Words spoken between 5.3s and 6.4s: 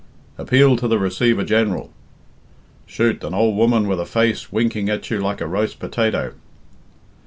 a roast potato."